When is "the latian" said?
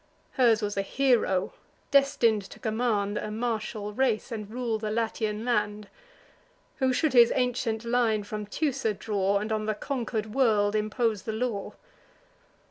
4.79-5.45